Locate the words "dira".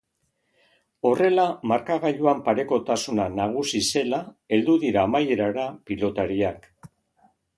4.87-5.03